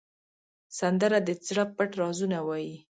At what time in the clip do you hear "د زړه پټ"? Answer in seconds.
1.27-1.91